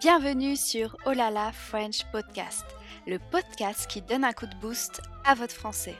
[0.00, 2.66] Bienvenue sur Olala French Podcast,
[3.06, 5.94] le podcast qui donne un coup de boost à votre français.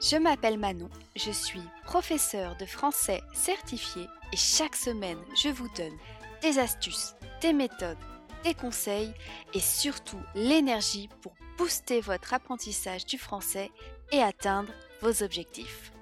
[0.00, 5.96] Je m'appelle Manon, je suis professeure de français certifiée et chaque semaine je vous donne
[6.42, 7.96] des astuces, des méthodes,
[8.42, 9.14] des conseils
[9.54, 13.70] et surtout l'énergie pour booster votre apprentissage du français
[14.10, 15.92] et atteindre vos objectifs.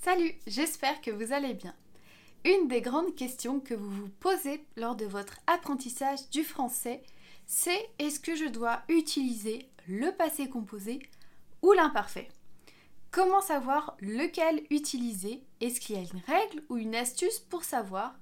[0.00, 1.74] Salut, j'espère que vous allez bien.
[2.44, 7.04] Une des grandes questions que vous vous posez lors de votre apprentissage du français,
[7.46, 10.98] c'est est-ce que je dois utiliser le passé composé
[11.62, 12.28] ou l'imparfait?
[13.12, 15.44] Comment savoir lequel utiliser?
[15.60, 18.18] Est-ce qu'il y a une règle ou une astuce pour savoir?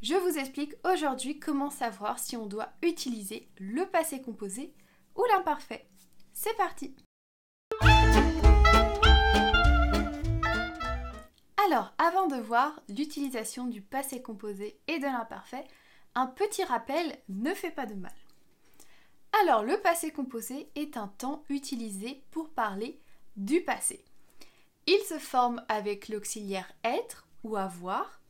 [0.00, 4.72] Je vous explique aujourd'hui comment savoir si on doit utiliser le passé composé
[5.14, 5.86] ou l'imparfait.
[6.32, 6.94] C'est parti
[11.66, 15.66] Alors, avant de voir l'utilisation du passé composé et de l'imparfait,
[16.14, 18.14] un petit rappel ne fait pas de mal.
[19.42, 23.00] Alors, le passé composé est un temps utilisé pour parler
[23.36, 24.04] du passé.
[24.86, 28.20] Il se forme avec l'auxiliaire être ou avoir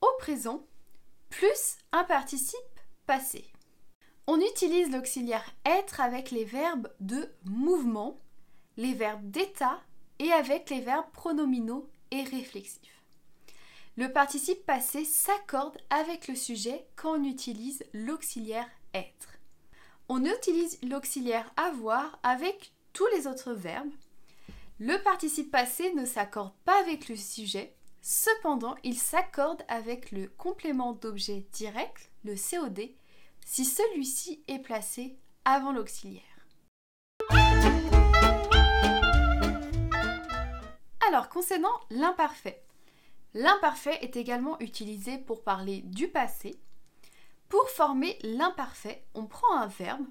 [0.00, 0.66] au présent
[1.30, 2.58] plus un participe
[3.06, 3.46] passé.
[4.26, 8.18] On utilise l'auxiliaire être avec les verbes de mouvement,
[8.76, 9.80] les verbes d'état
[10.18, 11.88] et avec les verbes pronominaux
[12.20, 12.92] réflexif.
[13.96, 19.38] Le participe passé s'accorde avec le sujet quand on utilise l'auxiliaire être.
[20.08, 23.92] On utilise l'auxiliaire avoir avec tous les autres verbes.
[24.78, 30.92] Le participe passé ne s'accorde pas avec le sujet, cependant il s'accorde avec le complément
[30.92, 32.90] d'objet direct, le COD,
[33.44, 36.31] si celui-ci est placé avant l'auxiliaire.
[41.12, 42.64] Alors, concernant l'imparfait,
[43.34, 46.58] l'imparfait est également utilisé pour parler du passé.
[47.50, 50.06] Pour former l'imparfait, on prend un verbe,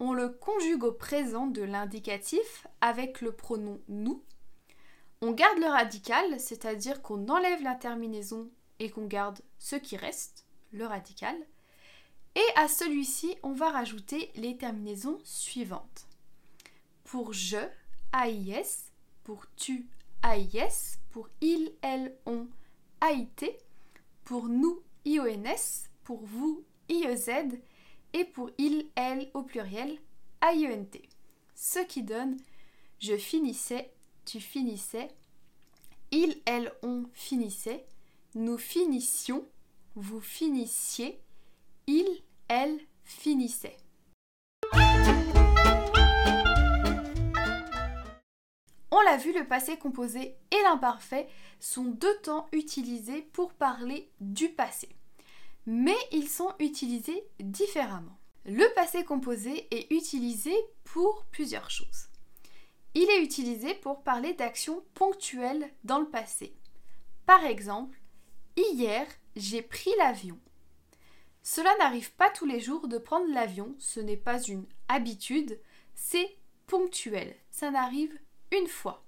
[0.00, 4.24] on le conjugue au présent de l'indicatif avec le pronom nous.
[5.20, 8.48] On garde le radical, c'est-à-dire qu'on enlève la terminaison
[8.78, 11.36] et qu'on garde ce qui reste, le radical.
[12.36, 16.06] Et à celui-ci, on va rajouter les terminaisons suivantes.
[17.04, 17.58] Pour je,
[18.14, 18.92] AIS,
[19.24, 19.90] pour tu,
[20.22, 22.46] AIS, pour il, elle, on,
[23.02, 23.58] AIT,
[24.24, 27.58] pour nous, IONS, pour vous, IEZ,
[28.12, 29.98] et pour il, elle au pluriel,
[30.42, 31.00] AIENT.
[31.54, 32.36] Ce qui donne
[33.00, 33.92] je finissais,
[34.24, 35.08] tu finissais,
[36.10, 37.86] il, elle, on finissait,
[38.34, 39.46] nous finissions,
[39.94, 41.20] vous finissiez,
[41.86, 42.06] il,
[42.48, 43.76] elle finissait.
[48.98, 51.28] On l'a vu, le passé composé et l'imparfait
[51.60, 54.88] sont deux temps utilisés pour parler du passé.
[55.66, 58.18] Mais ils sont utilisés différemment.
[58.44, 62.08] Le passé composé est utilisé pour plusieurs choses.
[62.94, 66.56] Il est utilisé pour parler d'actions ponctuelles dans le passé.
[67.24, 68.00] Par exemple,
[68.56, 70.40] hier, j'ai pris l'avion.
[71.44, 75.60] Cela n'arrive pas tous les jours de prendre l'avion, ce n'est pas une habitude,
[75.94, 76.36] c'est
[76.66, 77.36] ponctuel.
[77.52, 78.18] Ça n'arrive
[78.52, 79.04] une fois.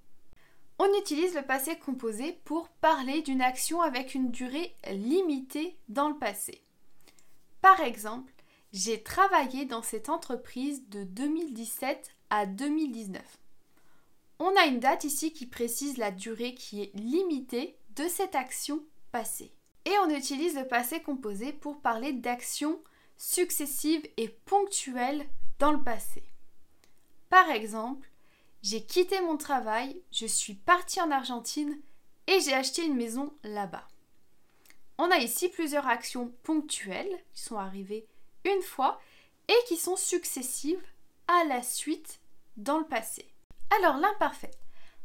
[0.79, 6.17] On utilise le passé composé pour parler d'une action avec une durée limitée dans le
[6.17, 6.61] passé.
[7.61, 8.33] Par exemple,
[8.73, 13.21] j'ai travaillé dans cette entreprise de 2017 à 2019.
[14.39, 18.83] On a une date ici qui précise la durée qui est limitée de cette action
[19.11, 19.53] passée.
[19.85, 22.79] Et on utilise le passé composé pour parler d'actions
[23.17, 25.27] successives et ponctuelles
[25.59, 26.23] dans le passé.
[27.29, 28.10] Par exemple,
[28.61, 31.81] j'ai quitté mon travail, je suis partie en Argentine
[32.27, 33.87] et j'ai acheté une maison là-bas.
[34.97, 38.07] On a ici plusieurs actions ponctuelles qui sont arrivées
[38.45, 39.01] une fois
[39.47, 40.85] et qui sont successives
[41.27, 42.19] à la suite
[42.57, 43.27] dans le passé.
[43.77, 44.51] Alors l'imparfait.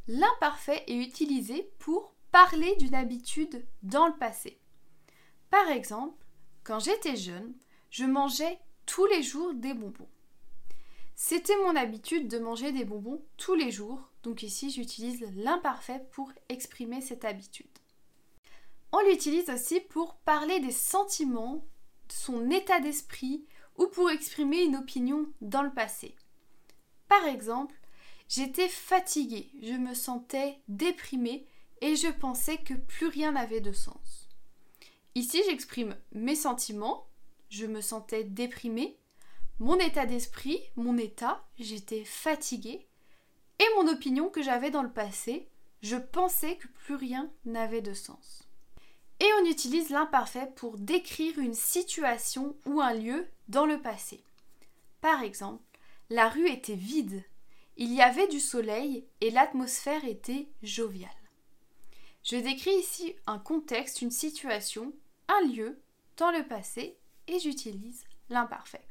[0.06, 4.58] L'imparfait est utilisé pour parler d'une habitude dans le passé.
[5.50, 6.22] Par exemple,
[6.62, 7.54] quand j'étais jeune,
[7.90, 10.08] je mangeais tous les jours des bonbons.
[11.18, 16.30] C'était mon habitude de manger des bonbons tous les jours, donc ici j'utilise l'imparfait pour
[16.50, 17.66] exprimer cette habitude.
[18.92, 21.64] On l'utilise aussi pour parler des sentiments,
[22.08, 23.46] son état d'esprit
[23.78, 26.14] ou pour exprimer une opinion dans le passé.
[27.08, 27.74] Par exemple,
[28.28, 31.46] j'étais fatiguée, je me sentais déprimée
[31.80, 34.28] et je pensais que plus rien n'avait de sens.
[35.14, 37.06] Ici, j'exprime mes sentiments,
[37.48, 38.98] je me sentais déprimée
[39.58, 42.86] mon état d'esprit, mon état, j'étais fatiguée,
[43.58, 45.48] et mon opinion que j'avais dans le passé,
[45.82, 48.46] je pensais que plus rien n'avait de sens.
[49.20, 54.22] Et on utilise l'imparfait pour décrire une situation ou un lieu dans le passé.
[55.00, 55.64] Par exemple,
[56.10, 57.24] la rue était vide,
[57.78, 61.10] il y avait du soleil et l'atmosphère était joviale.
[62.24, 64.92] Je décris ici un contexte, une situation,
[65.28, 65.80] un lieu
[66.16, 66.98] dans le passé
[67.28, 68.85] et j'utilise l'imparfait.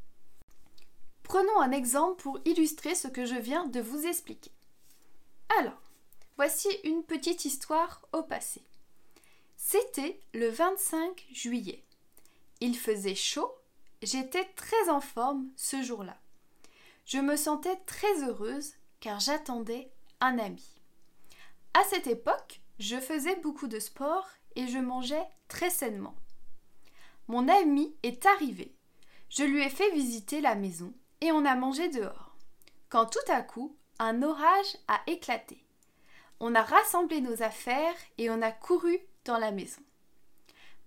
[1.26, 4.52] Prenons un exemple pour illustrer ce que je viens de vous expliquer.
[5.60, 5.82] Alors,
[6.38, 8.62] voici une petite histoire au passé.
[9.58, 11.84] C'était le 25 juillet.
[12.62, 13.52] Il faisait chaud,
[14.04, 16.16] j'étais très en forme ce jour-là.
[17.08, 19.90] Je me sentais très heureuse car j'attendais
[20.22, 20.80] un ami.
[21.74, 26.16] À cette époque, je faisais beaucoup de sport et je mangeais très sainement.
[27.28, 28.76] Mon ami est arrivé.
[29.30, 32.36] Je lui ai fait visiter la maison et on a mangé dehors.
[32.90, 35.64] Quand tout à coup, un orage a éclaté.
[36.40, 39.82] On a rassemblé nos affaires et on a couru dans la maison.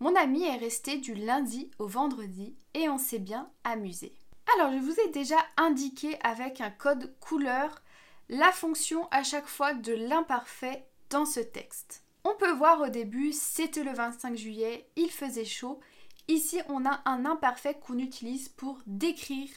[0.00, 4.12] Mon ami est resté du lundi au vendredi et on s'est bien amusé.
[4.54, 7.82] Alors, je vous ai déjà indiqué avec un code couleur
[8.28, 12.04] la fonction à chaque fois de l'imparfait dans ce texte.
[12.24, 15.80] On peut voir au début, c'était le 25 juillet, il faisait chaud.
[16.28, 19.50] Ici, on a un imparfait qu'on utilise pour décrire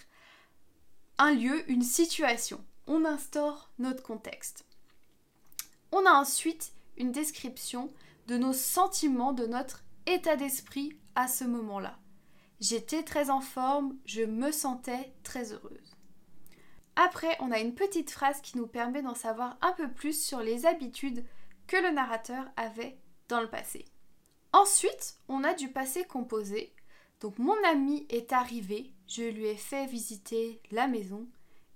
[1.17, 2.63] un lieu, une situation.
[2.87, 4.65] On instaure notre contexte.
[5.91, 7.91] On a ensuite une description
[8.27, 11.97] de nos sentiments, de notre état d'esprit à ce moment-là.
[12.59, 15.95] J'étais très en forme, je me sentais très heureuse.
[16.95, 20.41] Après, on a une petite phrase qui nous permet d'en savoir un peu plus sur
[20.41, 21.25] les habitudes
[21.67, 22.97] que le narrateur avait
[23.29, 23.85] dans le passé.
[24.53, 26.73] Ensuite, on a du passé composé.
[27.21, 31.27] Donc mon ami est arrivé, je lui ai fait visiter la maison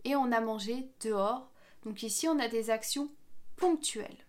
[0.03, 1.49] et on a mangé dehors.
[1.83, 3.09] Donc ici, on a des actions
[3.55, 4.25] ponctuelles.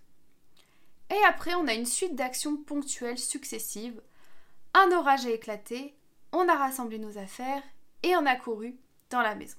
[1.11, 4.01] Et après, on a une suite d'actions ponctuelles successives.
[4.75, 5.95] Un orage a éclaté,
[6.33, 7.63] on a rassemblé nos affaires
[8.03, 8.77] et on a couru
[9.09, 9.57] dans la maison.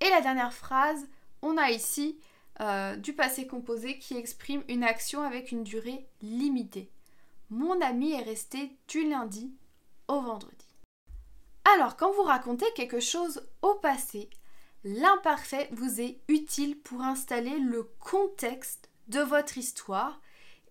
[0.00, 1.06] Et la dernière phrase,
[1.42, 2.18] on a ici
[2.60, 6.90] euh, du passé composé qui exprime une action avec une durée limitée.
[7.50, 9.52] Mon ami est resté du lundi
[10.08, 10.66] vendredi.
[11.64, 14.28] Alors, quand vous racontez quelque chose au passé,
[14.84, 20.20] l'imparfait vous est utile pour installer le contexte de votre histoire,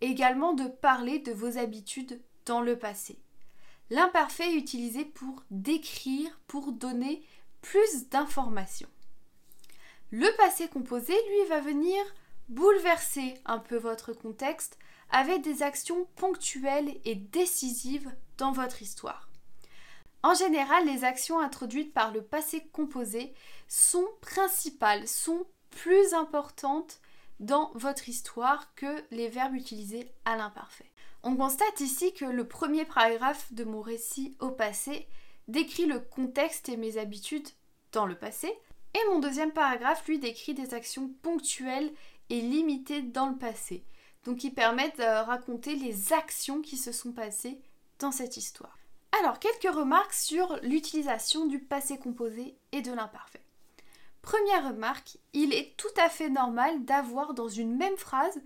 [0.02, 3.20] également de parler de vos habitudes dans le passé.
[3.90, 7.24] L'imparfait est utilisé pour décrire, pour donner
[7.62, 8.90] plus d'informations.
[10.12, 11.98] Le passé composé, lui, va venir
[12.50, 14.78] bouleverser un peu votre contexte
[15.10, 18.12] avec des actions ponctuelles et décisives
[18.50, 19.30] votre histoire.
[20.24, 23.34] En général, les actions introduites par le passé composé
[23.68, 27.00] sont principales, sont plus importantes
[27.40, 30.92] dans votre histoire que les verbes utilisés à l'imparfait.
[31.24, 35.08] On constate ici que le premier paragraphe de mon récit au passé
[35.48, 37.50] décrit le contexte et mes habitudes
[37.92, 38.52] dans le passé,
[38.94, 41.92] et mon deuxième paragraphe, lui, décrit des actions ponctuelles
[42.30, 43.84] et limitées dans le passé,
[44.26, 47.62] donc qui permettent de raconter les actions qui se sont passées
[48.10, 48.80] cette histoire.
[49.20, 53.44] Alors, quelques remarques sur l'utilisation du passé composé et de l'imparfait.
[54.24, 58.42] Première remarque, il est tout à fait normal d'avoir dans une même phrase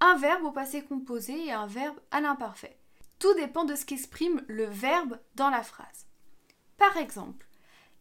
[0.00, 2.76] un verbe au passé composé et un verbe à l'imparfait.
[3.18, 6.06] Tout dépend de ce qu'exprime le verbe dans la phrase.
[6.76, 7.46] Par exemple,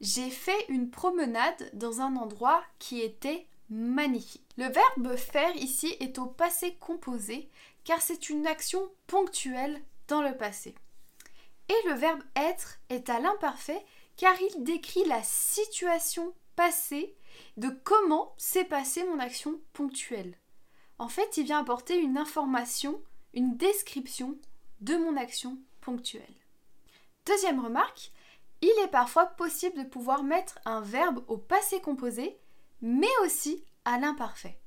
[0.02, 4.50] j'ai fait une promenade dans un endroit qui était magnifique.
[4.58, 7.50] Le verbe faire ici est au passé composé
[7.84, 10.76] car c'est une action ponctuelle dans le passé.
[11.72, 13.86] Et le verbe être est à l'imparfait
[14.18, 17.16] car il décrit la situation passée
[17.56, 20.36] de comment s'est passée mon action ponctuelle.
[21.00, 23.02] En fait, il vient apporter une information,
[23.34, 24.38] une description
[24.82, 26.36] de mon action ponctuelle.
[27.26, 28.12] Deuxième remarque,
[28.62, 32.38] il est parfois possible de pouvoir mettre un verbe au passé composé,
[32.82, 34.60] mais aussi à l'imparfait.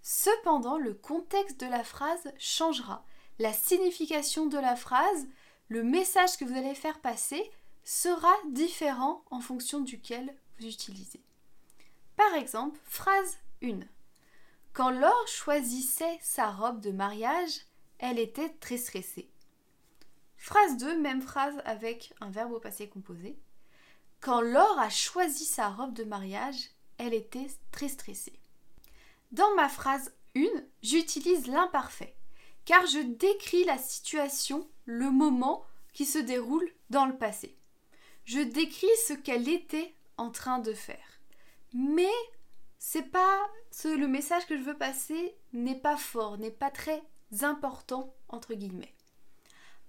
[0.00, 3.04] Cependant, le contexte de la phrase changera.
[3.40, 5.26] La signification de la phrase,
[5.68, 7.50] le message que vous allez faire passer
[7.84, 11.20] sera différent en fonction duquel vous utilisez.
[12.16, 13.80] Par exemple, phrase 1.
[14.72, 17.66] Quand Laure choisissait sa robe de mariage,
[17.98, 19.28] elle était très stressée.
[20.36, 23.38] Phrase 2, même phrase avec un verbe au passé composé.
[24.20, 28.38] Quand Laure a choisi sa robe de mariage, elle était très stressée.
[29.30, 30.42] Dans ma phrase 1,
[30.82, 32.14] j'utilise l'imparfait,
[32.64, 37.56] car je décris la situation, le moment qui se déroule dans le passé.
[38.24, 41.20] Je décris ce qu'elle était en train de faire.
[41.74, 42.12] Mais
[42.78, 43.50] c'est pas
[43.84, 47.02] le message que je veux passer n'est pas fort, n'est pas très
[47.40, 48.94] important entre guillemets.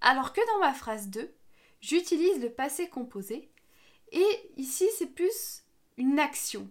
[0.02, 1.34] Alors que dans ma phrase 2,
[1.82, 3.50] j'utilise le passé composé
[4.12, 5.64] et ici c'est plus
[5.98, 6.70] une action.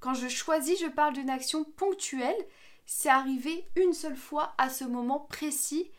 [0.00, 2.46] Quand je choisis, je parle d'une action ponctuelle,
[2.86, 5.90] c'est arrivé une seule fois à ce moment précis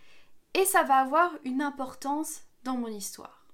[0.53, 3.45] et ça va avoir une importance dans mon histoire.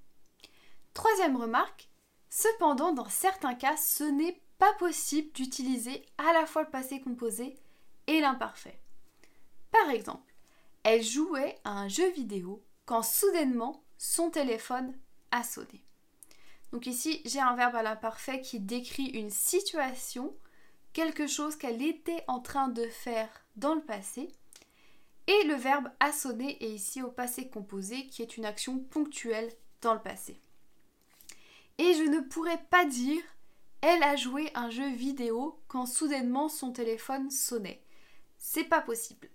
[0.93, 1.89] Troisième remarque,
[2.29, 7.55] cependant dans certains cas ce n'est pas possible d'utiliser à la fois le passé composé
[8.07, 8.79] et l'imparfait.
[9.71, 10.33] Par exemple,
[10.83, 14.97] elle jouait à un jeu vidéo quand soudainement son téléphone
[15.31, 15.83] a sonné.
[16.71, 20.35] Donc ici, j'ai un verbe à l'imparfait qui décrit une situation,
[20.93, 24.29] quelque chose qu'elle était en train de faire dans le passé.
[25.27, 29.51] Et le verbe a sonné est ici au passé composé qui est une action ponctuelle
[29.81, 30.39] dans le passé.
[31.77, 33.21] Et je ne pourrais pas dire
[33.81, 37.81] elle a joué un jeu vidéo quand soudainement son téléphone sonnait.
[38.37, 39.29] C'est pas possible.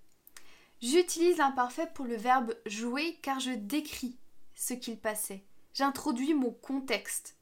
[0.82, 4.18] J'utilise l'imparfait pour le verbe jouer car je décris
[4.54, 5.44] ce qu'il passait.
[5.72, 7.36] J'introduis mon contexte.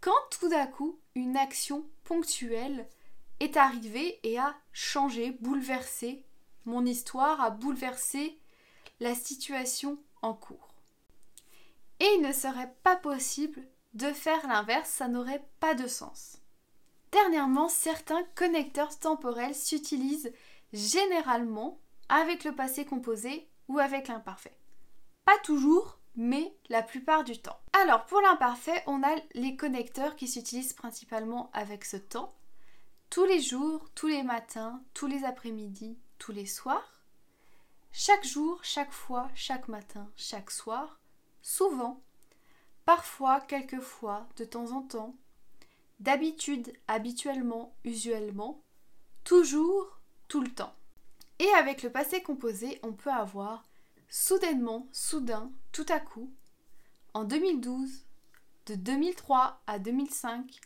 [0.00, 2.86] Quand tout d'un coup une action ponctuelle
[3.40, 6.24] est arrivée et a changé, bouleversé
[6.66, 8.38] mon histoire, a bouleversé
[9.00, 10.74] la situation en cours.
[12.00, 13.62] Et il ne serait pas possible
[13.94, 16.38] de faire l'inverse, ça n'aurait pas de sens.
[17.12, 20.32] Dernièrement, certains connecteurs temporels s'utilisent
[20.72, 24.56] généralement avec le passé composé ou avec l'imparfait.
[25.24, 27.58] Pas toujours, mais la plupart du temps.
[27.72, 32.34] Alors pour l'imparfait, on a les connecteurs qui s'utilisent principalement avec ce temps.
[33.14, 37.00] Tous les jours, tous les matins, tous les après-midi, tous les soirs.
[37.92, 40.98] Chaque jour, chaque fois, chaque matin, chaque soir.
[41.40, 42.02] Souvent,
[42.84, 45.14] parfois, quelquefois, de temps en temps,
[46.00, 48.60] d'habitude, habituellement, usuellement,
[49.22, 50.74] toujours, tout le temps.
[51.38, 53.62] Et avec le passé composé, on peut avoir
[54.08, 56.32] soudainement, soudain, tout à coup,
[57.12, 58.06] en 2012,
[58.66, 60.60] de 2003 à 2005,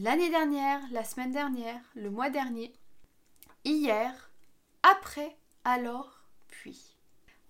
[0.00, 2.72] l'année dernière, la semaine dernière, le mois dernier,
[3.64, 4.30] hier,
[4.82, 6.96] après, alors, puis.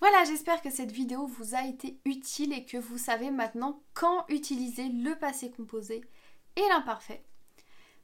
[0.01, 4.25] Voilà, j'espère que cette vidéo vous a été utile et que vous savez maintenant quand
[4.29, 6.03] utiliser le passé composé
[6.57, 7.23] et l'imparfait.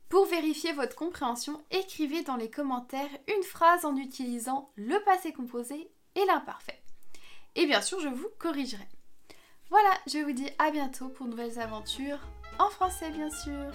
[0.08, 5.90] Pour vérifier votre compréhension, écrivez dans les commentaires une phrase en utilisant le passé composé
[6.14, 6.80] et l'imparfait.
[7.56, 8.86] Et bien sûr, je vous corrigerai.
[9.70, 12.20] Voilà, je vous dis à bientôt pour nouvelles aventures,
[12.60, 13.72] en français bien sûr.